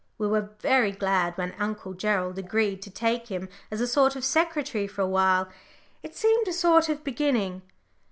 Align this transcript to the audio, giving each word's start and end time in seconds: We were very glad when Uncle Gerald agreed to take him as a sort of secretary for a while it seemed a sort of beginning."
We 0.17 0.27
were 0.27 0.49
very 0.59 0.91
glad 0.93 1.37
when 1.37 1.51
Uncle 1.59 1.93
Gerald 1.93 2.39
agreed 2.39 2.81
to 2.81 2.89
take 2.89 3.27
him 3.27 3.49
as 3.69 3.79
a 3.81 3.87
sort 3.87 4.15
of 4.15 4.25
secretary 4.25 4.87
for 4.87 5.03
a 5.03 5.07
while 5.07 5.47
it 6.01 6.15
seemed 6.15 6.47
a 6.47 6.53
sort 6.53 6.89
of 6.89 7.03
beginning." 7.03 7.61